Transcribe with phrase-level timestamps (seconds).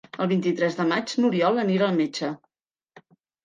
[0.25, 2.33] El vint-i-tres de maig n'Oriol anirà al metge.